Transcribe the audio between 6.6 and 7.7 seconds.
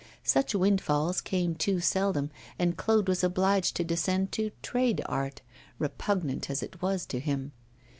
it was to him.